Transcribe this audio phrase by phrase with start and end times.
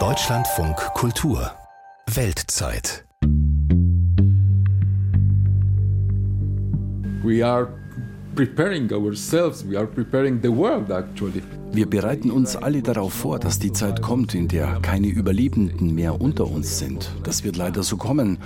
[0.00, 1.52] Deutschlandfunk Kultur
[2.12, 3.04] Weltzeit
[7.22, 7.68] We are
[8.34, 11.44] preparing ourselves, we are preparing the world actually.
[11.70, 16.20] Wir bereiten uns alle darauf vor, dass die Zeit kommt, in der keine Überlebenden mehr
[16.20, 17.12] unter uns sind.
[17.22, 18.38] Das wird leider so kommen.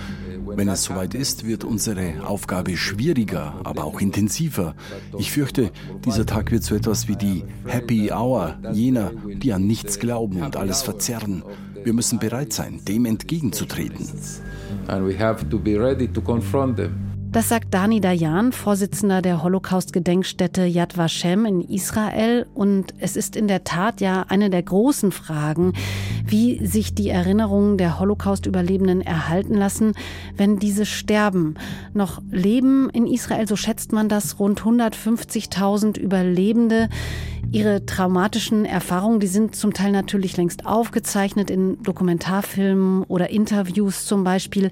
[0.55, 4.75] Wenn es soweit ist, wird unsere Aufgabe schwieriger, aber auch intensiver.
[5.17, 5.71] Ich fürchte,
[6.05, 10.55] dieser Tag wird so etwas wie die Happy Hour jener, die an nichts glauben und
[10.55, 11.43] alles verzerren.
[11.83, 14.07] Wir müssen bereit sein, dem entgegenzutreten.
[17.31, 22.47] Das sagt Dani Dayan, Vorsitzender der Holocaust-Gedenkstätte Yad Vashem in Israel.
[22.55, 25.73] Und es ist in der Tat ja eine der großen Fragen,
[26.29, 29.93] wie sich die Erinnerungen der Holocaust-Überlebenden erhalten lassen,
[30.35, 31.55] wenn diese sterben.
[31.93, 36.89] Noch leben in Israel, so schätzt man das, rund 150.000 Überlebende.
[37.51, 44.23] Ihre traumatischen Erfahrungen, die sind zum Teil natürlich längst aufgezeichnet in Dokumentarfilmen oder Interviews zum
[44.23, 44.69] Beispiel.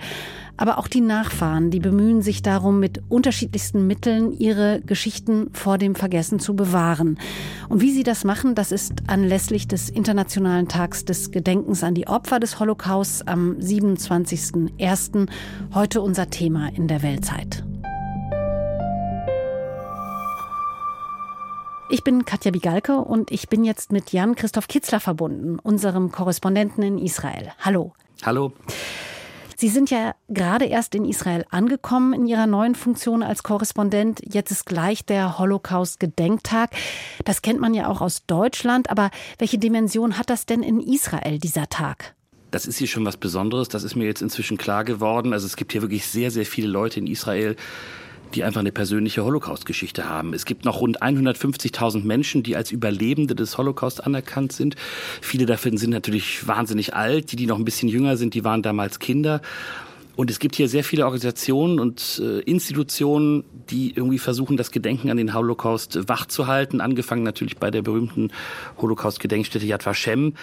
[0.57, 5.93] Aber auch die Nachfahren, die bemühen sich darum, mit unterschiedlichsten Mitteln ihre Geschichten vor dem
[5.93, 7.19] Vergessen zu bewahren.
[7.69, 12.07] Und wie sie das machen, das ist anlässlich des Internationalen Tags des Gedenkens an die
[12.07, 15.29] Opfer des Holocausts am 27.01.
[15.73, 17.63] heute unser Thema in der Weltzeit.
[21.89, 26.83] Ich bin Katja Bigalke und ich bin jetzt mit Jan Christoph Kitzler verbunden, unserem Korrespondenten
[26.83, 27.53] in Israel.
[27.61, 27.93] Hallo.
[28.25, 28.51] Hallo.
[29.59, 34.21] Sie sind ja gerade erst in Israel angekommen in Ihrer neuen Funktion als Korrespondent.
[34.31, 36.69] Jetzt ist gleich der Holocaust-Gedenktag.
[37.25, 38.91] Das kennt man ja auch aus Deutschland.
[38.91, 42.13] Aber welche Dimension hat das denn in Israel, dieser Tag?
[42.51, 43.67] Das ist hier schon was Besonderes.
[43.67, 45.33] Das ist mir jetzt inzwischen klar geworden.
[45.33, 47.55] Also es gibt hier wirklich sehr, sehr viele Leute in Israel,
[48.33, 50.33] die einfach eine persönliche Holocaust-Geschichte haben.
[50.33, 54.75] Es gibt noch rund 150.000 Menschen, die als Überlebende des Holocaust anerkannt sind.
[55.21, 57.31] Viele davon sind natürlich wahnsinnig alt.
[57.31, 59.41] Die, die noch ein bisschen jünger sind, die waren damals Kinder.
[60.17, 65.11] Und es gibt hier sehr viele Organisationen und äh, Institutionen, die irgendwie versuchen, das Gedenken
[65.11, 66.81] an den Holocaust wachzuhalten.
[66.81, 68.31] Angefangen natürlich bei der berühmten
[68.81, 70.33] Holocaust-Gedenkstätte Yad Vashem.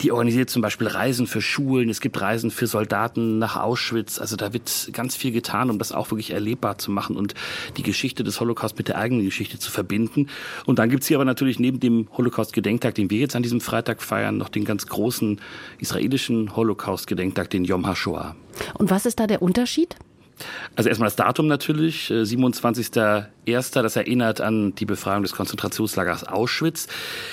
[0.00, 1.90] Die organisiert zum Beispiel Reisen für Schulen.
[1.90, 4.18] Es gibt Reisen für Soldaten nach Auschwitz.
[4.18, 7.34] Also da wird ganz viel getan, um das auch wirklich erlebbar zu machen und
[7.76, 10.28] die Geschichte des Holocaust mit der eigenen Geschichte zu verbinden.
[10.64, 14.02] Und dann gibt's hier aber natürlich neben dem Holocaust-Gedenktag, den wir jetzt an diesem Freitag
[14.02, 15.42] feiern, noch den ganz großen
[15.78, 18.34] israelischen Holocaust-Gedenktag, den Yom HaShoah.
[18.78, 19.96] Und was ist da der Unterschied?
[20.76, 22.96] Also erstmal das Datum natürlich, 27.
[22.96, 26.86] Äh, das erinnert an die Befreiung des Konzentrationslagers Auschwitz.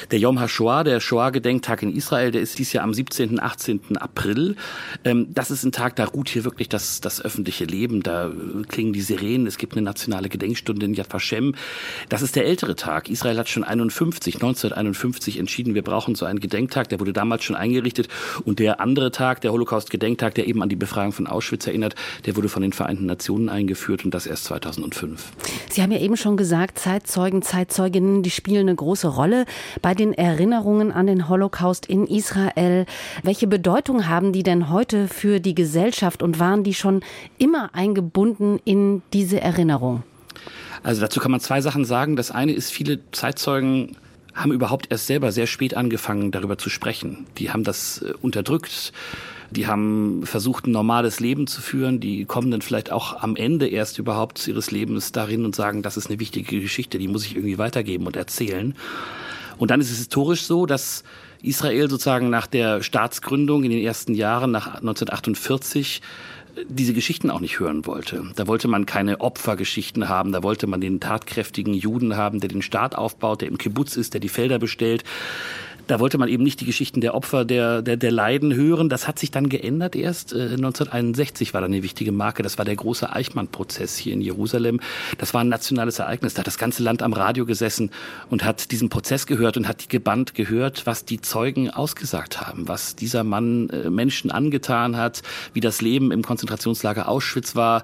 [0.10, 3.98] Der Yom HaShoah, der Shoah-Gedenktag in Israel, der ist dies Jahr am 17., 18.
[3.98, 4.56] April.
[5.04, 8.64] Ähm, das ist ein Tag, da ruht hier wirklich das, das öffentliche Leben, da äh,
[8.68, 11.56] klingen die Sirenen, es gibt eine nationale Gedenkstunde in Yad Vashem.
[12.10, 13.10] Das ist der ältere Tag.
[13.10, 17.56] Israel hat schon 51, 1951 entschieden, wir brauchen so einen Gedenktag, der wurde damals schon
[17.56, 18.08] eingerichtet.
[18.44, 21.96] Und der andere Tag, der Holocaust-Gedenktag, der eben an die Befreiung von Auschwitz erinnert,
[22.26, 25.32] der wurde von den Vereinten Nationen eingeführt und das erst 2005.
[25.70, 29.46] Sie haben ja eben schon gesagt, Zeitzeugen, Zeitzeuginnen, die spielen eine große Rolle
[29.82, 32.86] bei den Erinnerungen an den Holocaust in Israel.
[33.24, 37.02] Welche Bedeutung haben die denn heute für die Gesellschaft und waren die schon
[37.38, 40.04] immer eingebunden in diese Erinnerung?
[40.84, 42.16] Also dazu kann man zwei Sachen sagen.
[42.16, 43.98] Das eine ist, viele Zeitzeugen
[44.34, 47.26] haben überhaupt erst selber sehr spät angefangen, darüber zu sprechen.
[47.38, 48.94] Die haben das äh, unterdrückt
[49.52, 52.00] die haben versucht, ein normales Leben zu führen.
[52.00, 55.98] Die kommen dann vielleicht auch am Ende erst überhaupt ihres Lebens darin und sagen, das
[55.98, 58.76] ist eine wichtige Geschichte, die muss ich irgendwie weitergeben und erzählen.
[59.58, 61.04] Und dann ist es historisch so, dass
[61.42, 66.02] Israel sozusagen nach der Staatsgründung in den ersten Jahren, nach 1948,
[66.70, 68.24] diese Geschichten auch nicht hören wollte.
[68.36, 72.62] Da wollte man keine Opfergeschichten haben, da wollte man den tatkräftigen Juden haben, der den
[72.62, 75.04] Staat aufbaut, der im Kibbutz ist, der die Felder bestellt.
[75.88, 78.90] Da wollte man eben nicht die Geschichten der Opfer, der, der, der Leiden hören.
[78.90, 80.34] Das hat sich dann geändert erst.
[80.34, 82.44] 1961 äh, war da eine wichtige Marke.
[82.44, 84.82] Das war der große Eichmann-Prozess hier in Jerusalem.
[85.18, 86.34] Das war ein nationales Ereignis.
[86.34, 87.92] Da hat das ganze Land am Radio gesessen
[88.30, 92.96] und hat diesen Prozess gehört und hat gebannt gehört, was die Zeugen ausgesagt haben, was
[92.96, 95.22] dieser Mann äh, Menschen angetan hat,
[95.54, 97.84] wie das Leben im Konzentrationslager Auschwitz war.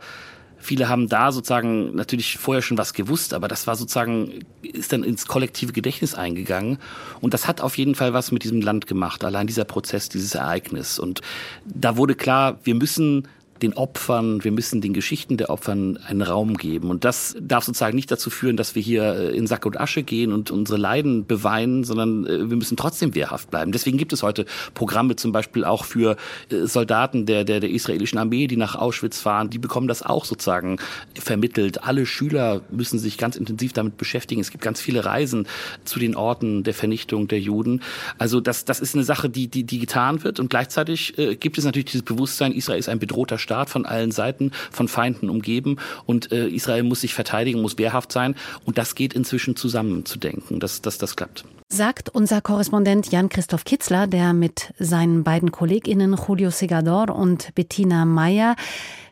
[0.64, 5.04] Viele haben da sozusagen natürlich vorher schon was gewusst, aber das war sozusagen, ist dann
[5.04, 6.78] ins kollektive Gedächtnis eingegangen.
[7.20, 10.36] Und das hat auf jeden Fall was mit diesem Land gemacht, allein dieser Prozess, dieses
[10.36, 11.00] Ereignis.
[11.00, 11.20] Und
[11.66, 13.28] da wurde klar, wir müssen
[13.64, 16.90] den Opfern, wir müssen den Geschichten der Opfern einen Raum geben.
[16.90, 20.04] Und das darf sozusagen nicht dazu führen, dass wir hier äh, in Sack und Asche
[20.04, 23.72] gehen und unsere Leiden beweinen, sondern äh, wir müssen trotzdem wehrhaft bleiben.
[23.72, 26.18] Deswegen gibt es heute Programme zum Beispiel auch für
[26.52, 29.50] äh, Soldaten der, der, der israelischen Armee, die nach Auschwitz fahren.
[29.50, 30.78] Die bekommen das auch sozusagen
[31.18, 31.84] vermittelt.
[31.84, 34.42] Alle Schüler müssen sich ganz intensiv damit beschäftigen.
[34.42, 35.48] Es gibt ganz viele Reisen
[35.86, 37.82] zu den Orten der Vernichtung der Juden.
[38.18, 40.42] Also das, das ist eine Sache, die, die, die getan wird.
[40.42, 44.52] Und gleichzeitig gibt es natürlich dieses Bewusstsein, Israel ist ein bedrohter Staat von allen Seiten,
[44.72, 45.78] von Feinden umgeben.
[46.06, 48.36] Und äh, Israel muss sich verteidigen, muss wehrhaft sein.
[48.66, 51.46] Und das geht inzwischen zusammenzudenken, dass, dass das klappt.
[51.70, 58.56] Sagt unser Korrespondent Jan-Christoph Kitzler, der mit seinen beiden KollegInnen Julio Segador und Bettina Meyer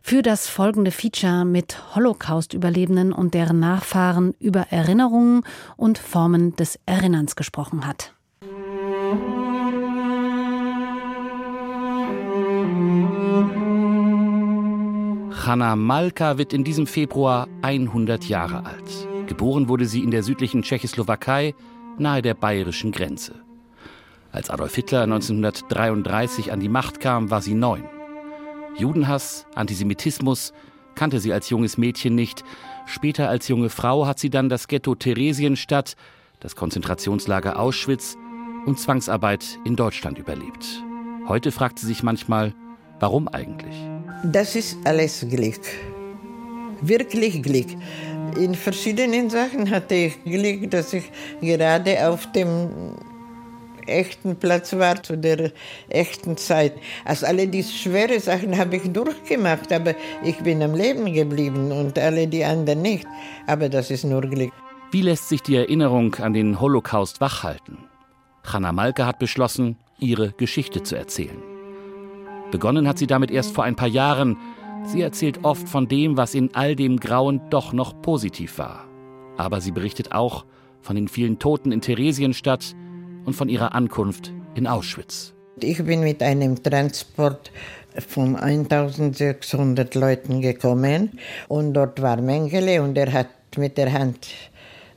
[0.04, 5.44] für das folgende Feature mit Holocaust-Überlebenden und deren Nachfahren über Erinnerungen
[5.76, 8.14] und Formen des Erinnerns gesprochen hat.
[15.34, 19.08] Hanna Malka wird in diesem Februar 100 Jahre alt.
[19.28, 21.56] Geboren wurde sie in der südlichen Tschechoslowakei,
[21.98, 23.36] nahe der bayerischen Grenze.
[24.32, 27.84] Als Adolf Hitler 1933 an die Macht kam, war sie neun.
[28.78, 30.54] Judenhass, Antisemitismus
[30.96, 32.44] kannte sie als junges Mädchen nicht.
[32.86, 35.96] Später als junge Frau hat sie dann das Ghetto Theresienstadt,
[36.42, 38.18] das Konzentrationslager Auschwitz
[38.66, 40.84] und Zwangsarbeit in Deutschland überlebt.
[41.28, 42.54] Heute fragt sie sich manchmal,
[43.00, 43.76] warum eigentlich?
[44.24, 45.62] Das ist alles Glück.
[46.82, 47.68] Wirklich Glück.
[48.40, 51.06] In verschiedenen Sachen hatte ich Glück, dass ich
[51.42, 52.70] gerade auf dem
[53.88, 55.52] echten Platz war, zu der
[55.90, 56.74] echten Zeit.
[57.04, 61.98] Also alle diese schweren Sachen habe ich durchgemacht, aber ich bin am Leben geblieben und
[61.98, 63.08] alle die anderen nicht.
[63.48, 64.52] Aber das ist nur Glück.
[64.92, 67.80] Wie lässt sich die Erinnerung an den Holocaust wachhalten?
[68.44, 71.51] Hanna Malke hat beschlossen, ihre Geschichte zu erzählen.
[72.52, 74.38] Begonnen hat sie damit erst vor ein paar Jahren.
[74.86, 78.86] Sie erzählt oft von dem, was in all dem Grauen doch noch positiv war.
[79.38, 80.46] Aber sie berichtet auch
[80.82, 82.76] von den vielen Toten in Theresienstadt,
[83.26, 85.34] und von ihrer Ankunft in Auschwitz.
[85.60, 87.52] Ich bin mit einem Transport
[88.08, 93.28] von 1600 Leuten gekommen und dort war Mengele und er hat
[93.58, 94.28] mit der Hand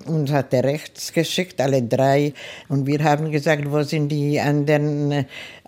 [0.06, 2.34] uns hat er rechts geschickt, alle drei.
[2.68, 5.24] Und wir haben gesagt, wo sind die anderen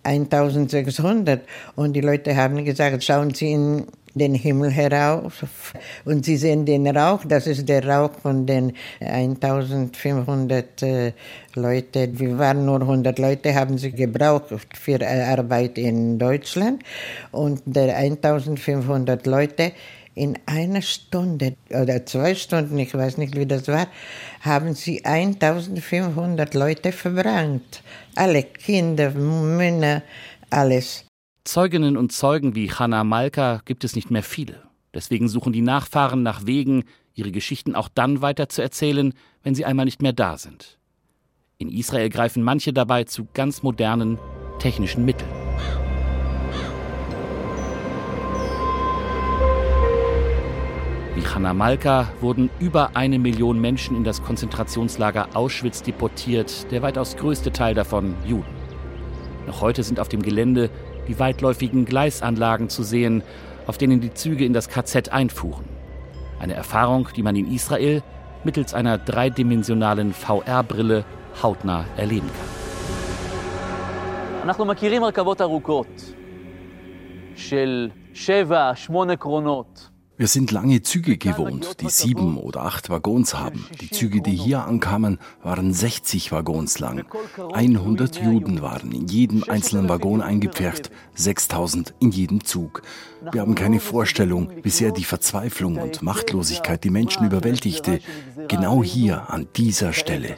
[0.07, 1.43] 1600?
[1.75, 3.87] Und die Leute haben gesagt, schauen Sie in
[4.17, 5.45] den Himmel herauf
[6.05, 11.13] und Sie sehen den Rauch, das ist der Rauch von den 1500 äh,
[11.55, 12.09] Leute.
[12.13, 16.83] Wir waren nur 100 Leute, haben sie gebraucht für äh, Arbeit in Deutschland
[17.31, 19.73] und der 1500 Leute
[20.17, 23.87] in einer Stunde oder zwei Stunden, ich weiß nicht, wie das war,
[24.41, 27.83] haben sie 1500 Leute verbrannt.
[28.15, 30.03] Alle Kinder, Männer,
[30.49, 31.05] alles.
[31.45, 34.63] Zeuginnen und Zeugen wie Hanna Malka gibt es nicht mehr viele.
[34.95, 36.85] Deswegen suchen die Nachfahren nach Wegen,
[37.15, 39.13] ihre Geschichten auch dann weiter zu erzählen,
[39.43, 40.79] wenn sie einmal nicht mehr da sind.
[41.59, 44.19] In Israel greifen manche dabei zu ganz modernen
[44.59, 45.31] technischen Mitteln.
[51.16, 57.18] Wie Hanna Malka wurden über eine Million Menschen in das Konzentrationslager Auschwitz deportiert, der weitaus
[57.18, 58.56] größte Teil davon Juden.
[59.46, 60.70] Noch heute sind auf dem Gelände
[61.08, 63.24] die weitläufigen Gleisanlagen zu sehen,
[63.68, 65.66] auf denen die Züge in das KZ einfuhren.
[66.40, 68.04] Eine Erfahrung, die man in Israel
[68.44, 71.04] mittels einer dreidimensionalen VR-Brille
[71.42, 72.62] hautnah erleben kann.
[74.44, 76.14] אנחנו מכירים רכבות ארוכות
[77.36, 79.90] של שבע, שמונה קרונות.
[80.19, 83.67] wir sind lange Züge gewohnt, die sieben oder acht Waggons haben.
[83.83, 87.05] Die Züge, die hier ankamen, waren 60 Waggons lang.
[87.53, 92.81] 100 Juden waren in jedem einzelnen Waggon eingepfercht, 6000 in jedem Zug.
[93.31, 98.01] Wir haben keine Vorstellung, wie sehr die Verzweiflung und Machtlosigkeit die Menschen überwältigte,
[98.49, 100.37] genau hier an dieser Stelle.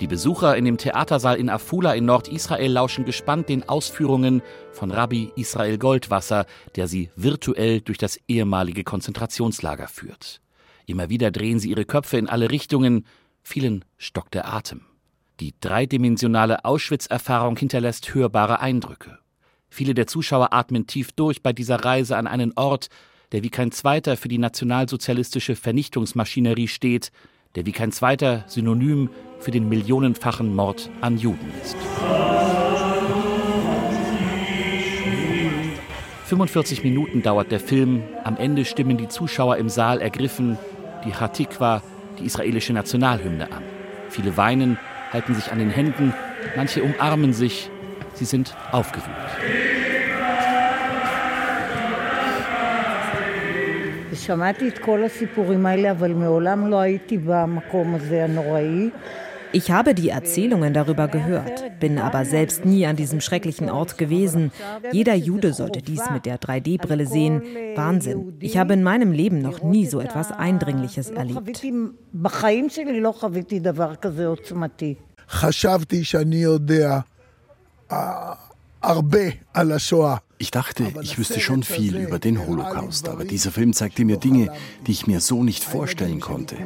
[0.00, 5.32] Die Besucher in dem Theatersaal in Afula in Nordisrael lauschen gespannt den Ausführungen von Rabbi
[5.34, 10.40] Israel Goldwasser, der sie virtuell durch das ehemalige Konzentrationslager führt.
[10.86, 13.06] Immer wieder drehen sie ihre Köpfe in alle Richtungen,
[13.42, 14.82] vielen stockt der Atem.
[15.40, 19.18] Die dreidimensionale Auschwitz-Erfahrung hinterlässt hörbare Eindrücke.
[19.68, 22.88] Viele der Zuschauer atmen tief durch bei dieser Reise an einen Ort,
[23.32, 27.10] der wie kein zweiter für die nationalsozialistische Vernichtungsmaschinerie steht,
[27.54, 31.76] der wie kein zweiter Synonym für den millionenfachen Mord an Juden ist.
[36.26, 38.02] 45 Minuten dauert der Film.
[38.24, 40.58] Am Ende stimmen die Zuschauer im Saal ergriffen
[41.06, 41.82] die Hatikwa,
[42.18, 43.62] die israelische Nationalhymne an.
[44.10, 44.78] Viele weinen,
[45.10, 46.12] halten sich an den Händen,
[46.54, 47.70] manche umarmen sich,
[48.14, 49.67] sie sind aufgewühlt.
[54.27, 58.89] ושמעתי את כל הסיפורים האלה, אבל מעולם לא הייתי במקום הזה הנוראי.
[59.55, 64.51] Ich habe die Erzählungen darüber gehört, bin aber selbst nie an diesem schrecklichen Ort gewesen.
[64.91, 67.35] Jeder Jude sollte dies mit der 3D-Brille sehen.
[67.75, 68.33] Wahnsinn.
[68.39, 71.61] Ich habe in meinem Leben noch nie so etwas Eindringliches erlebt.
[75.29, 76.99] חשבתי שאני יודע
[78.83, 79.19] הרבה
[79.53, 80.15] על השואה.
[80.40, 84.52] Ich dachte, ich wüsste schon viel über den Holocaust, aber dieser Film zeigte mir Dinge,
[84.86, 86.56] die ich mir so nicht vorstellen konnte.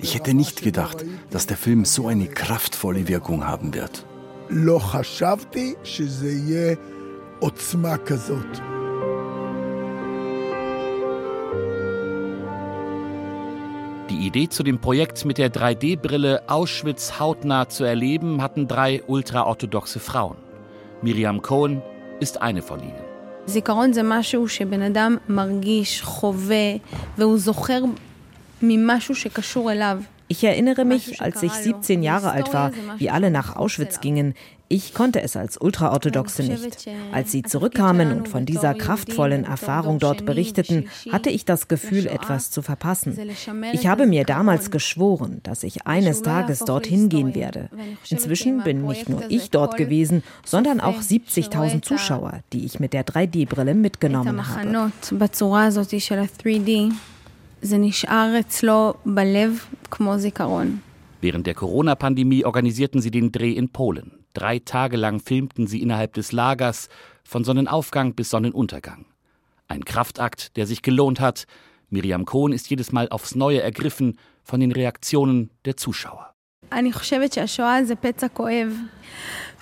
[0.00, 4.04] Ich hätte nicht gedacht, dass der Film so eine kraftvolle Wirkung haben wird.
[14.10, 20.00] Die Idee zu dem Projekt mit der 3D-Brille Auschwitz hautnah zu erleben, hatten drei ultraorthodoxe
[20.00, 20.36] Frauen.
[21.00, 21.80] Miriam Cohen
[22.18, 23.09] ist eine von ihnen.
[23.49, 26.75] זיכרון זה משהו שבן אדם מרגיש, חווה,
[27.17, 27.81] והוא זוכר
[28.61, 29.99] ממשהו שקשור אליו.
[30.33, 34.33] Ich erinnere mich, als ich 17 Jahre alt war, wie alle nach Auschwitz gingen.
[34.72, 36.88] Ich konnte es als Ultraorthodoxe nicht.
[37.10, 42.52] Als sie zurückkamen und von dieser kraftvollen Erfahrung dort berichteten, hatte ich das Gefühl, etwas
[42.52, 43.18] zu verpassen.
[43.72, 47.68] Ich habe mir damals geschworen, dass ich eines Tages dorthin gehen werde.
[48.10, 53.04] Inzwischen bin nicht nur ich dort gewesen, sondern auch 70.000 Zuschauer, die ich mit der
[53.04, 54.92] 3D-Brille mitgenommen habe.
[61.20, 64.19] Während der Corona-Pandemie organisierten sie den Dreh in Polen.
[64.33, 66.89] Drei Tage lang filmten sie innerhalb des Lagers
[67.23, 69.05] von Sonnenaufgang bis Sonnenuntergang.
[69.67, 71.45] Ein Kraftakt, der sich gelohnt hat.
[71.89, 76.31] Miriam Kohn ist jedes Mal aufs Neue ergriffen von den Reaktionen der Zuschauer.
[76.71, 78.73] אני חושבת שהשואה זה פצע כואב.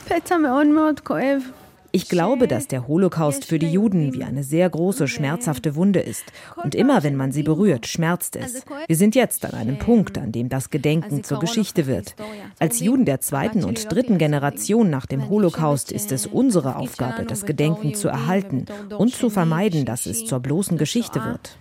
[0.08, 1.42] פצע מאוד מאוד כואב.
[1.91, 6.25] Ich glaube, dass der Holocaust für die Juden wie eine sehr große, schmerzhafte Wunde ist.
[6.63, 8.63] Und immer, wenn man sie berührt, schmerzt es.
[8.87, 12.15] Wir sind jetzt an einem Punkt, an dem das Gedenken zur Geschichte wird.
[12.59, 17.47] Als Juden der zweiten und dritten Generation nach dem Holocaust ist es unsere Aufgabe, das
[17.47, 18.67] Gedenken zu erhalten
[18.99, 21.57] und zu vermeiden, dass es zur bloßen Geschichte wird.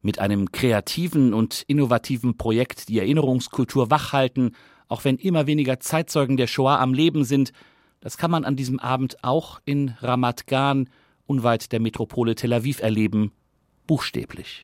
[0.00, 4.52] Mit einem kreativen und innovativen Projekt die Erinnerungskultur wachhalten,
[4.88, 7.52] auch wenn immer weniger Zeitzeugen der Shoah am Leben sind.
[8.00, 10.88] Das kann man an diesem Abend auch in Ramat Gan,
[11.26, 13.32] unweit der Metropole Tel Aviv, erleben,
[13.86, 14.62] buchstäblich.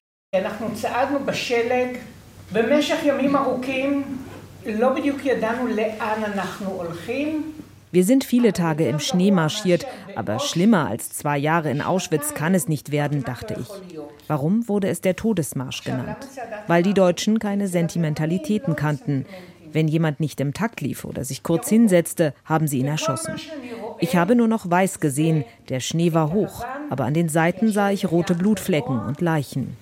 [7.95, 12.53] Wir sind viele Tage im Schnee marschiert, aber schlimmer als zwei Jahre in Auschwitz kann
[12.55, 13.69] es nicht werden, dachte ich.
[14.27, 16.17] Warum wurde es der Todesmarsch genannt?
[16.67, 19.27] Weil die Deutschen keine Sentimentalitäten kannten.
[19.75, 23.35] Wenn jemand nicht im Takt lief oder sich kurz hinsetzte, haben sie ihn erschossen.
[23.99, 27.91] Ich habe nur noch weiß gesehen, der Schnee war hoch, aber an den Seiten sah
[27.91, 29.77] ich rote Blutflecken und Leichen.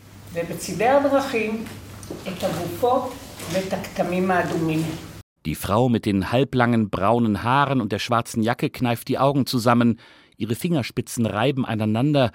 [5.45, 9.99] Die Frau mit den halblangen braunen Haaren und der schwarzen Jacke kneift die Augen zusammen,
[10.39, 12.31] ihre Fingerspitzen reiben aneinander,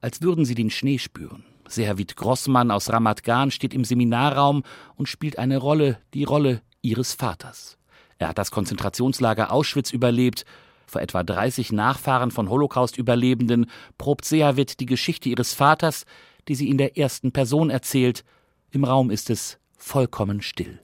[0.00, 1.42] als würden sie den Schnee spüren.
[1.66, 4.62] Seherwit Grossmann aus Ramat Gan steht im Seminarraum
[4.94, 7.76] und spielt eine Rolle, die Rolle ihres Vaters.
[8.18, 10.44] Er hat das Konzentrationslager Auschwitz überlebt.
[10.86, 16.04] Vor etwa 30 Nachfahren von Holocaust-Überlebenden probt Sehavit die Geschichte ihres Vaters,
[16.48, 18.24] die sie in der ersten Person erzählt.
[18.70, 20.80] Im Raum ist es vollkommen still.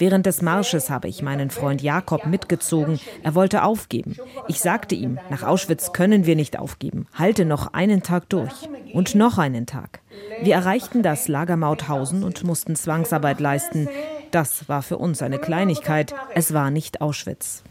[0.00, 2.98] Während des Marsches habe ich meinen Freund Jakob mitgezogen.
[3.22, 4.16] Er wollte aufgeben.
[4.48, 7.06] Ich sagte ihm, nach Auschwitz können wir nicht aufgeben.
[7.12, 8.70] Halte noch einen Tag durch.
[8.94, 10.00] Und noch einen Tag.
[10.42, 13.90] Wir erreichten das Lager Mauthausen und mussten Zwangsarbeit leisten.
[14.30, 16.14] Das war für uns eine Kleinigkeit.
[16.34, 17.62] Es war nicht Auschwitz.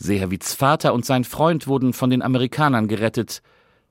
[0.00, 3.42] Sehavits Vater und sein Freund wurden von den Amerikanern gerettet.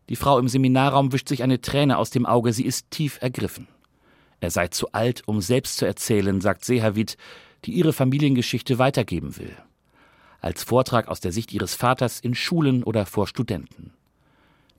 [0.09, 3.67] Die Frau im Seminarraum wischt sich eine Träne aus dem Auge, sie ist tief ergriffen.
[4.39, 7.15] Er sei zu alt, um selbst zu erzählen, sagt Sehavit,
[7.65, 9.55] die ihre Familiengeschichte weitergeben will.
[10.41, 13.91] Als Vortrag aus der Sicht ihres Vaters in Schulen oder vor Studenten.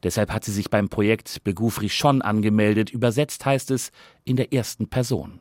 [0.02, 3.92] Deshalb hat sie sich beim Projekt Beguf Rishon angemeldet, übersetzt heißt es
[4.24, 5.40] in der ersten Person.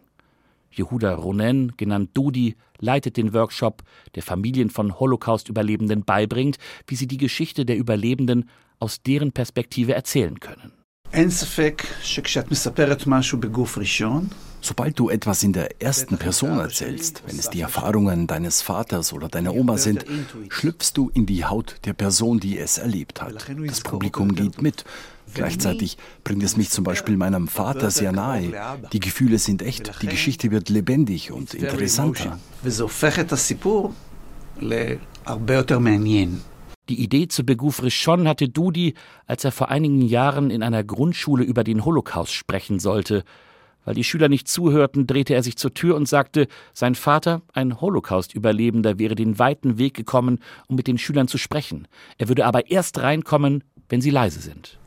[0.79, 3.83] Yehuda Ronen, genannt Dudi, leitet den Workshop,
[4.15, 6.57] der Familien von Holocaust-Überlebenden beibringt,
[6.87, 10.71] wie sie die Geschichte der Überlebenden aus deren Perspektive erzählen können.
[14.61, 19.29] Sobald du etwas in der ersten Person erzählst, wenn es die Erfahrungen deines Vaters oder
[19.29, 20.05] deiner Oma sind,
[20.49, 23.47] schlüpfst du in die Haut der Person, die es erlebt hat.
[23.67, 24.83] Das Publikum geht mit.
[25.33, 28.51] Gleichzeitig bringt es mich zum Beispiel meinem Vater sehr nahe.
[28.91, 32.39] Die Gefühle sind echt, die Geschichte wird lebendig und interessanter.
[36.89, 38.95] Die Idee zu Beguf Rishon hatte Dudi,
[39.27, 43.23] als er vor einigen Jahren in einer Grundschule über den Holocaust sprechen sollte.
[43.89, 47.81] Weil die Schüler nicht zuhörten, drehte er sich zur Tür und sagte, sein Vater, ein
[47.81, 51.87] Holocaust-Überlebender, wäre den weiten Weg gekommen, um mit den Schülern zu sprechen.
[52.19, 54.77] Er würde aber erst reinkommen, wenn sie leise sind.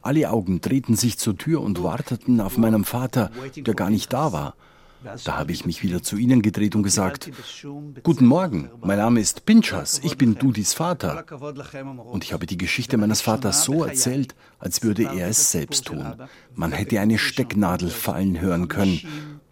[0.00, 4.32] Alle Augen drehten sich zur Tür und warteten auf meinen Vater, der gar nicht da
[4.32, 4.54] war.
[5.24, 7.30] Da habe ich mich wieder zu ihnen gedreht und gesagt,
[8.02, 11.24] Guten Morgen, mein Name ist Pinchas, ich bin Dudis Vater.
[12.10, 16.04] Und ich habe die Geschichte meines Vaters so erzählt, als würde er es selbst tun.
[16.54, 19.00] Man hätte eine Stecknadel fallen hören können.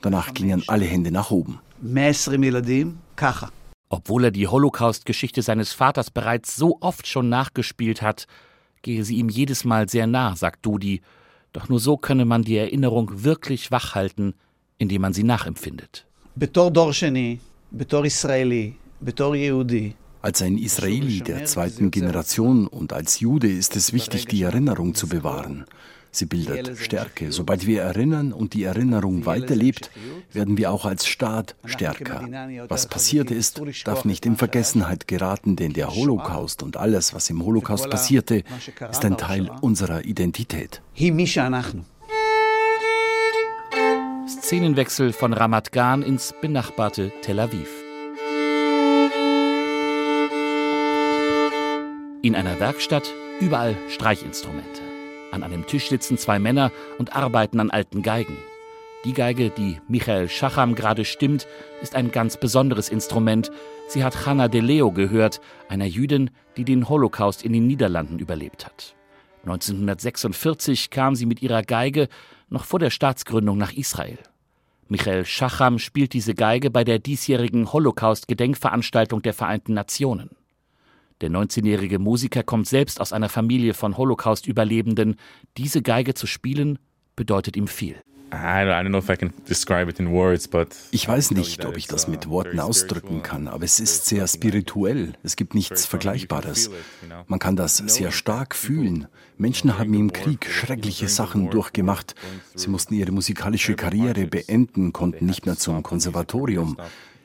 [0.00, 1.60] Danach gingen alle Hände nach oben.
[3.88, 8.26] Obwohl er die Holocaust-Geschichte seines Vaters bereits so oft schon nachgespielt hat,
[8.82, 11.00] gehe sie ihm jedes Mal sehr nah, sagt Dudi.
[11.52, 14.34] Doch nur so könne man die Erinnerung wirklich wachhalten,
[14.78, 16.06] indem man sie nachempfindet.
[20.22, 25.06] Als ein Israeli der zweiten Generation und als Jude ist es wichtig, die Erinnerung zu
[25.06, 25.66] bewahren.
[26.14, 27.32] Sie bildet Stärke.
[27.32, 29.90] Sobald wir erinnern und die Erinnerung weiterlebt,
[30.32, 32.22] werden wir auch als Staat stärker.
[32.68, 37.44] Was passiert ist, darf nicht in Vergessenheit geraten, denn der Holocaust und alles, was im
[37.44, 38.44] Holocaust passierte,
[38.90, 40.82] ist ein Teil unserer Identität.
[44.26, 47.68] Szenenwechsel von Ramat Gan ins benachbarte Tel Aviv.
[52.22, 54.80] In einer Werkstatt überall Streichinstrumente.
[55.30, 58.38] An einem Tisch sitzen zwei Männer und arbeiten an alten Geigen.
[59.04, 61.46] Die Geige, die Michael Schacham gerade stimmt,
[61.82, 63.52] ist ein ganz besonderes Instrument.
[63.88, 68.64] Sie hat Hanna de Leo gehört, einer Jüdin, die den Holocaust in den Niederlanden überlebt
[68.64, 68.94] hat.
[69.44, 72.08] 1946 kam sie mit ihrer Geige
[72.48, 74.18] noch vor der Staatsgründung nach Israel.
[74.88, 80.30] Michael Schacham spielt diese Geige bei der diesjährigen Holocaust-Gedenkveranstaltung der Vereinten Nationen.
[81.20, 85.16] Der 19-jährige Musiker kommt selbst aus einer Familie von Holocaust-Überlebenden.
[85.56, 86.78] Diese Geige zu spielen
[87.16, 87.96] bedeutet ihm viel.
[90.90, 95.14] Ich weiß nicht, ob ich das mit Worten ausdrücken kann, aber es ist sehr spirituell.
[95.22, 96.70] Es gibt nichts Vergleichbares.
[97.26, 99.06] Man kann das sehr stark fühlen.
[99.36, 102.14] Menschen haben im Krieg schreckliche Sachen durchgemacht.
[102.54, 106.76] Sie mussten ihre musikalische Karriere beenden, konnten nicht mehr zum Konservatorium.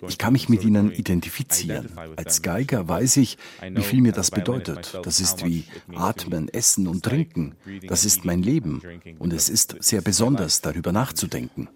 [0.07, 1.89] Ich kann mich mit ihnen identifizieren.
[2.15, 4.97] Als Geiger weiß ich, wie viel mir das bedeutet.
[5.03, 7.55] Das ist wie Atmen, Essen und Trinken.
[7.87, 8.81] Das ist mein Leben.
[9.19, 11.69] Und es ist sehr besonders, darüber nachzudenken.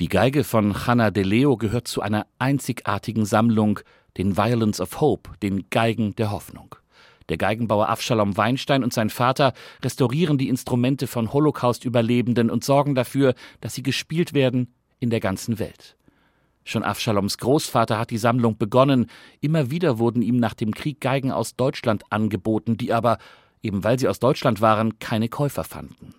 [0.00, 3.80] Die Geige von Hanna de Leo gehört zu einer einzigartigen Sammlung,
[4.16, 6.76] den Violence of Hope, den Geigen der Hoffnung.
[7.28, 9.52] Der Geigenbauer Avshalom Weinstein und sein Vater
[9.82, 15.58] restaurieren die Instrumente von Holocaust-Überlebenden und sorgen dafür, dass sie gespielt werden in der ganzen
[15.58, 15.96] Welt.
[16.64, 19.06] Schon Avshaloms Großvater hat die Sammlung begonnen.
[19.40, 23.18] Immer wieder wurden ihm nach dem Krieg Geigen aus Deutschland angeboten, die aber,
[23.62, 26.14] eben weil sie aus Deutschland waren, keine Käufer fanden.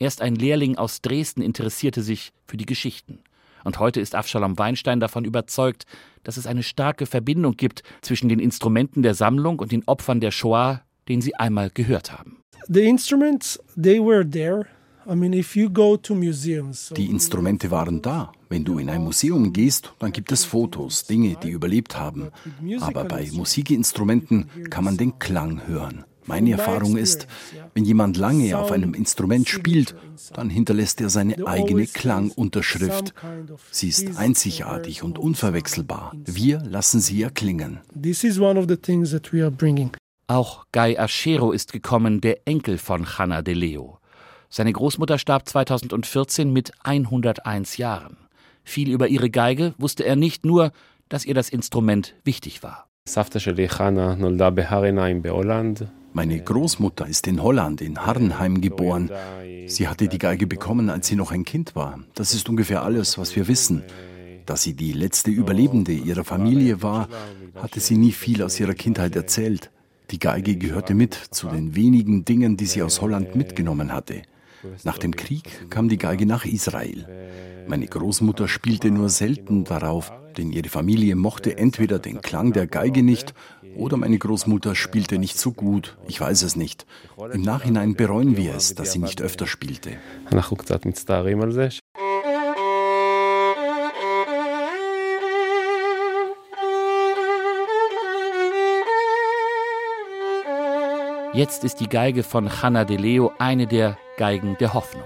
[0.00, 3.20] Erst ein Lehrling aus Dresden interessierte sich für die Geschichten.
[3.64, 5.86] Und heute ist Avshalom Weinstein davon überzeugt,
[6.24, 10.32] dass es eine starke Verbindung gibt zwischen den Instrumenten der Sammlung und den Opfern der
[10.32, 12.42] Shoah, den sie einmal gehört haben.
[12.68, 14.66] The instruments, they were there
[16.96, 18.32] die Instrumente waren da.
[18.48, 22.28] Wenn du in ein Museum gehst, dann gibt es Fotos, Dinge, die überlebt haben.
[22.80, 26.04] Aber bei Musikinstrumenten kann man den Klang hören.
[26.26, 27.28] Meine Erfahrung ist,
[27.74, 29.94] wenn jemand lange auf einem Instrument spielt,
[30.34, 33.14] dann hinterlässt er seine eigene Klangunterschrift.
[33.70, 36.14] Sie ist einzigartig und unverwechselbar.
[36.24, 37.78] Wir lassen sie erklingen.
[40.28, 44.00] Auch Guy Aschero ist gekommen, der Enkel von Hanna de Leo.
[44.56, 48.16] Seine Großmutter starb 2014 mit 101 Jahren.
[48.64, 50.72] Viel über ihre Geige wusste er nicht nur,
[51.10, 52.88] dass ihr das Instrument wichtig war.
[56.14, 59.10] Meine Großmutter ist in Holland, in Harrenheim geboren.
[59.66, 62.00] Sie hatte die Geige bekommen, als sie noch ein Kind war.
[62.14, 63.82] Das ist ungefähr alles, was wir wissen.
[64.46, 67.10] Da sie die letzte Überlebende ihrer Familie war,
[67.56, 69.70] hatte sie nie viel aus ihrer Kindheit erzählt.
[70.10, 74.22] Die Geige gehörte mit zu den wenigen Dingen, die sie aus Holland mitgenommen hatte.
[74.84, 77.06] Nach dem Krieg kam die Geige nach Israel.
[77.66, 83.02] Meine Großmutter spielte nur selten darauf, denn ihre Familie mochte entweder den Klang der Geige
[83.02, 83.34] nicht
[83.76, 85.96] oder meine Großmutter spielte nicht so gut.
[86.08, 86.86] Ich weiß es nicht.
[87.32, 89.92] Im Nachhinein bereuen wir es, dass sie nicht öfter spielte.
[101.34, 105.04] Jetzt ist die Geige von Hanna de Leo eine der Geigen der Hoffnung.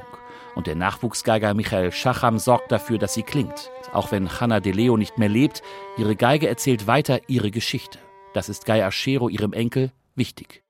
[0.54, 3.70] Und der Nachwuchsgeiger Michael Schacham sorgt dafür, dass sie klingt.
[3.92, 5.62] Auch wenn Hanna de Leo nicht mehr lebt,
[5.96, 7.98] ihre Geige erzählt weiter ihre Geschichte.
[8.34, 10.62] Das ist Guy Aschero, ihrem Enkel, wichtig.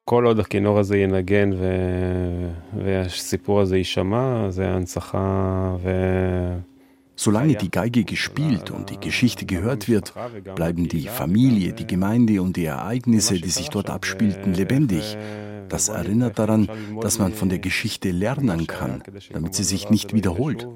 [7.17, 10.15] Solange die Geige gespielt und die Geschichte gehört wird,
[10.55, 15.19] bleiben die Familie, die Gemeinde und die Ereignisse, die sich dort abspielten, lebendig.
[15.71, 16.69] Das erinnert daran,
[17.01, 19.03] dass man von der Geschichte lernen kann,
[19.33, 20.69] damit sie sich nicht wiederholt.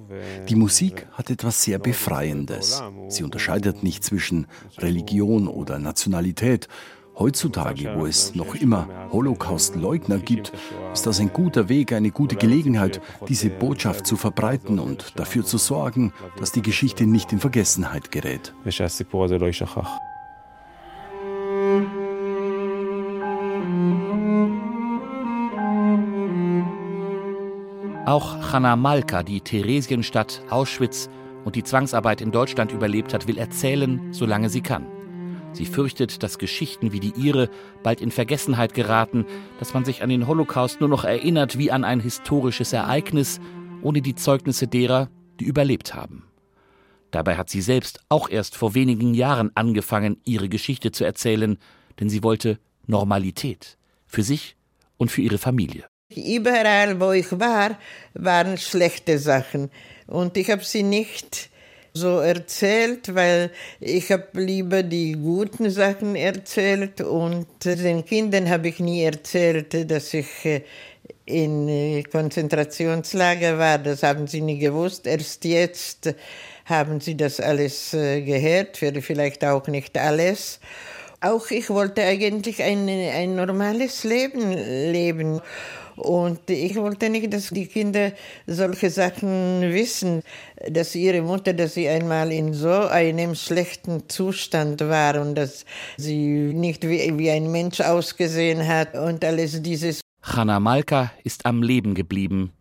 [0.48, 2.82] Die Musik hat etwas sehr Befreiendes.
[3.08, 4.46] Sie unterscheidet nicht zwischen
[4.78, 6.68] Religion oder Nationalität,
[7.16, 10.52] Heutzutage, wo es noch immer Holocaust-Leugner gibt,
[10.92, 15.56] ist das ein guter Weg, eine gute Gelegenheit, diese Botschaft zu verbreiten und dafür zu
[15.56, 18.52] sorgen, dass die Geschichte nicht in Vergessenheit gerät.
[28.06, 31.08] Auch Hanna Malka, die Theresienstadt, Auschwitz
[31.46, 34.86] und die Zwangsarbeit in Deutschland überlebt hat, will erzählen, solange sie kann.
[35.52, 37.48] Sie fürchtet, dass Geschichten wie die ihre
[37.82, 39.24] bald in Vergessenheit geraten,
[39.58, 43.40] dass man sich an den Holocaust nur noch erinnert wie an ein historisches Ereignis,
[43.80, 45.08] ohne die Zeugnisse derer,
[45.40, 46.24] die überlebt haben.
[47.10, 51.56] Dabei hat sie selbst auch erst vor wenigen Jahren angefangen, ihre Geschichte zu erzählen,
[52.00, 54.56] denn sie wollte Normalität für sich
[54.98, 55.86] und für ihre Familie.
[56.16, 57.78] Überall, wo ich war,
[58.14, 59.70] waren schlechte Sachen
[60.06, 61.50] und ich habe sie nicht
[61.96, 68.80] so erzählt, weil ich habe lieber die guten Sachen erzählt und den Kindern habe ich
[68.80, 70.62] nie erzählt, dass ich äh,
[71.24, 73.78] in äh, Konzentrationslager war.
[73.78, 75.06] Das haben sie nie gewusst.
[75.06, 76.12] Erst jetzt
[76.64, 80.58] haben sie das alles äh, gehört, vielleicht auch nicht alles.
[81.20, 85.40] Auch ich wollte eigentlich ein, ein normales Leben leben.
[85.96, 88.12] Und ich wollte nicht, dass die Kinder
[88.46, 90.22] solche Sachen wissen,
[90.68, 95.64] dass ihre Mutter, dass sie einmal in so einem schlechten Zustand war und dass
[95.96, 100.00] sie nicht wie, wie ein Mensch ausgesehen hat und alles dieses.
[100.22, 102.52] Hanna Malka ist am Leben geblieben.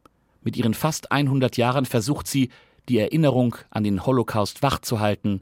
[0.43, 2.50] Mit ihren fast 100 Jahren versucht sie,
[2.89, 5.41] die Erinnerung an den Holocaust wachzuhalten,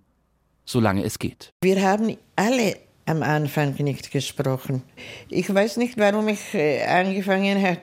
[0.64, 1.50] solange es geht.
[1.64, 2.78] Wir haben alle
[3.12, 4.84] am Anfang nicht gesprochen.
[5.30, 7.82] Ich weiß nicht, warum ich äh, angefangen habe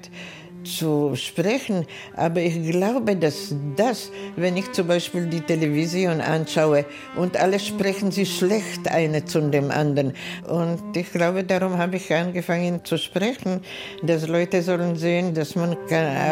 [0.65, 1.87] zu sprechen,
[2.17, 6.85] aber ich glaube, dass das, wenn ich zum Beispiel die Television anschaue
[7.17, 10.15] und alle sprechen sie schlecht eine zu dem anderen
[10.49, 13.61] und ich glaube, darum habe ich angefangen zu sprechen,
[14.03, 15.77] dass Leute sollen sehen, dass man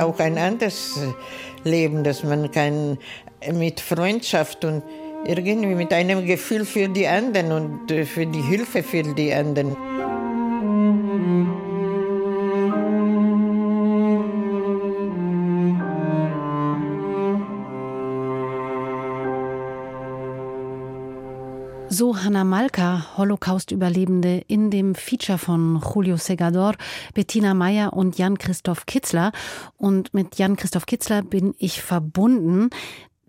[0.00, 0.98] auch ein anderes
[1.62, 2.98] Leben, dass man kann
[3.52, 4.82] mit Freundschaft und
[5.28, 9.76] irgendwie mit einem Gefühl für die anderen und äh, für die Hilfe für die anderen.
[21.88, 26.74] So Hanna Malka, Holocaust-Überlebende, in dem Feature von Julio Segador,
[27.14, 29.32] Bettina Meyer und Jan-Christoph Kitzler.
[29.78, 32.68] Und mit Jan-Christoph Kitzler bin ich verbunden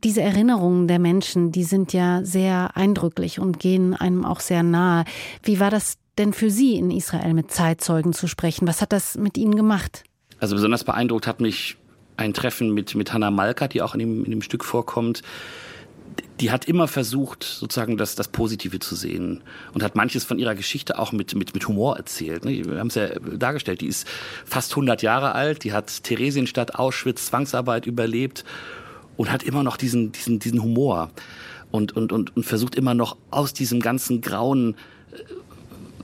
[0.03, 5.05] diese Erinnerungen der Menschen, die sind ja sehr eindrücklich und gehen einem auch sehr nahe.
[5.43, 8.67] Wie war das denn für Sie in Israel mit Zeitzeugen zu sprechen?
[8.67, 10.03] Was hat das mit Ihnen gemacht?
[10.39, 11.77] Also besonders beeindruckt hat mich
[12.15, 15.23] ein Treffen mit, mit Hannah Malka, die auch in dem, in dem Stück vorkommt.
[16.39, 20.53] Die hat immer versucht, sozusagen das, das Positive zu sehen und hat manches von ihrer
[20.53, 22.45] Geschichte auch mit, mit, mit Humor erzählt.
[22.45, 22.65] Ne?
[22.65, 24.07] Wir haben es ja dargestellt, die ist
[24.45, 28.45] fast 100 Jahre alt, die hat Theresienstadt, Auschwitz, Zwangsarbeit überlebt
[29.17, 31.11] und hat immer noch diesen, diesen, diesen Humor
[31.71, 34.75] und, und, und, und versucht immer noch aus diesem ganzen Grauen
[35.11, 35.17] äh,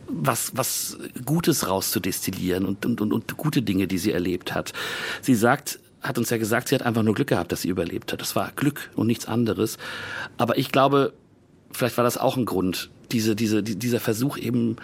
[0.07, 4.73] was, was Gutes rauszudestillieren und, und, und, und gute Dinge, die sie erlebt hat.
[5.21, 8.11] Sie sagt, hat uns ja gesagt, sie hat einfach nur Glück gehabt, dass sie überlebt
[8.11, 8.21] hat.
[8.21, 9.77] Das war Glück und nichts anderes.
[10.37, 11.13] Aber ich glaube,
[11.71, 14.75] vielleicht war das auch ein Grund, diese, diese, dieser Versuch eben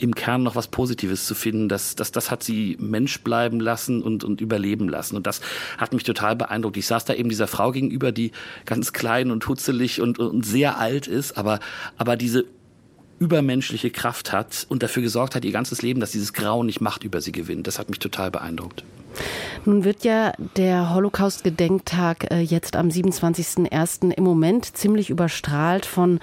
[0.00, 1.68] im Kern noch was Positives zu finden.
[1.68, 5.16] Das, das, das hat sie Mensch bleiben lassen und, und überleben lassen.
[5.16, 5.40] Und das
[5.78, 6.76] hat mich total beeindruckt.
[6.76, 8.32] Ich saß da eben dieser Frau gegenüber, die
[8.64, 11.60] ganz klein und hutzelig und, und sehr alt ist, aber,
[11.96, 12.46] aber diese
[13.18, 17.04] übermenschliche Kraft hat und dafür gesorgt hat, ihr ganzes Leben, dass dieses Grauen nicht Macht
[17.04, 17.66] über sie gewinnt.
[17.66, 18.82] Das hat mich total beeindruckt.
[19.66, 24.10] Nun wird ja der Holocaust-Gedenktag äh, jetzt am 27.01.
[24.12, 26.18] im Moment ziemlich überstrahlt von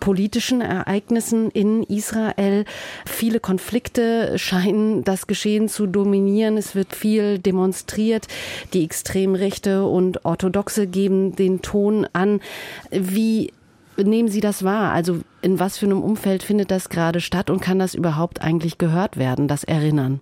[0.00, 2.64] politischen Ereignissen in Israel.
[3.04, 6.56] Viele Konflikte scheinen das Geschehen zu dominieren.
[6.56, 8.26] Es wird viel demonstriert.
[8.72, 12.40] Die Extremrechte und Orthodoxe geben den Ton an.
[12.90, 13.52] Wie
[13.96, 14.92] nehmen Sie das wahr?
[14.92, 18.78] Also in was für einem Umfeld findet das gerade statt und kann das überhaupt eigentlich
[18.78, 20.20] gehört werden, das Erinnern?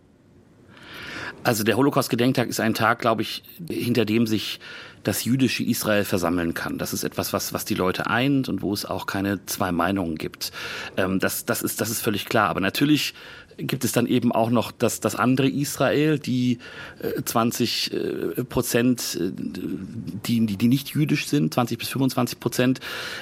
[1.46, 4.58] Also der Holocaust-Gedenktag ist ein Tag, glaube ich, hinter dem sich
[5.04, 6.76] das jüdische Israel versammeln kann.
[6.76, 10.16] Das ist etwas, was, was die Leute eint und wo es auch keine zwei Meinungen
[10.16, 10.50] gibt.
[10.96, 12.48] Ähm, das, das, ist, das ist völlig klar.
[12.48, 13.14] Aber natürlich
[13.58, 16.58] gibt es dann eben auch noch das, das andere Israel, die
[17.00, 22.80] äh, 20 äh, Prozent, äh, die, die, die nicht jüdisch sind, 20 bis 25 Prozent,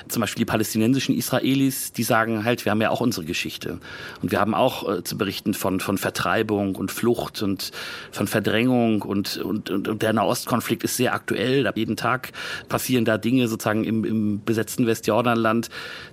[0.09, 3.79] zum Beispiel die palästinensischen Israelis, die sagen halt, wir haben ja auch unsere Geschichte.
[4.23, 7.70] Und wir haben auch äh, zu berichten von, von Vertreibung und Flucht und
[8.11, 11.70] von Verdrängung und, und, und, der Nahostkonflikt ist sehr aktuell.
[11.75, 12.33] Jeden Tag
[12.68, 15.70] passieren da Dinge sozusagen im, im besetzten Westjordanland,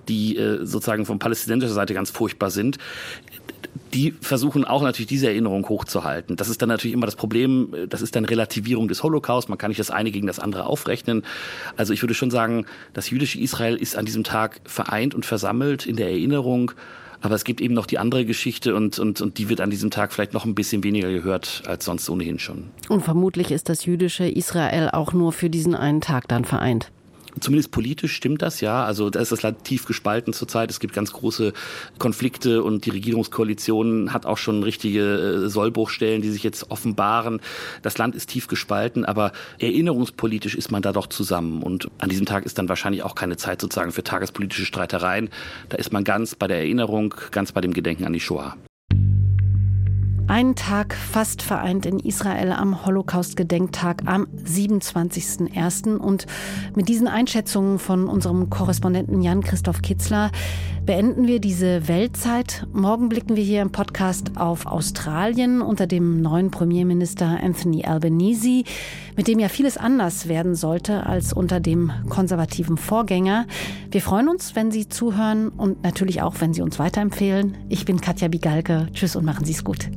[0.08, 2.78] die äh, sozusagen von palästinensischer Seite ganz furchtbar sind
[3.94, 6.36] die versuchen auch natürlich diese Erinnerung hochzuhalten.
[6.36, 9.48] Das ist dann natürlich immer das Problem, das ist dann Relativierung des Holocaust.
[9.48, 11.24] Man kann nicht das eine gegen das andere aufrechnen.
[11.76, 15.86] Also ich würde schon sagen, das jüdische Israel ist an diesem Tag vereint und versammelt
[15.86, 16.72] in der Erinnerung.
[17.20, 19.90] Aber es gibt eben noch die andere Geschichte und, und, und die wird an diesem
[19.90, 22.70] Tag vielleicht noch ein bisschen weniger gehört als sonst ohnehin schon.
[22.88, 26.90] Und vermutlich ist das jüdische Israel auch nur für diesen einen Tag dann vereint.
[27.40, 28.84] Zumindest politisch stimmt das ja.
[28.84, 30.70] Also da ist das Land tief gespalten zurzeit.
[30.70, 31.52] Es gibt ganz große
[31.98, 37.40] Konflikte und die Regierungskoalition hat auch schon richtige äh, Sollbruchstellen, die sich jetzt offenbaren.
[37.80, 41.62] Das Land ist tief gespalten, aber erinnerungspolitisch ist man da doch zusammen.
[41.62, 45.30] Und an diesem Tag ist dann wahrscheinlich auch keine Zeit sozusagen für tagespolitische Streitereien.
[45.70, 48.56] Da ist man ganz bei der Erinnerung, ganz bei dem Gedenken an die Shoah.
[50.28, 55.96] Einen Tag fast vereint in Israel am Holocaust-Gedenktag am 27.01.
[55.96, 56.26] Und
[56.74, 60.30] mit diesen Einschätzungen von unserem Korrespondenten Jan-Christoph Kitzler
[60.84, 62.66] beenden wir diese Weltzeit.
[62.72, 68.64] Morgen blicken wir hier im Podcast auf Australien unter dem neuen Premierminister Anthony Albanese,
[69.16, 73.46] mit dem ja vieles anders werden sollte als unter dem konservativen Vorgänger.
[73.90, 77.56] Wir freuen uns, wenn Sie zuhören und natürlich auch, wenn Sie uns weiterempfehlen.
[77.68, 78.88] Ich bin Katja Bigalke.
[78.92, 79.88] Tschüss und machen Sie es gut.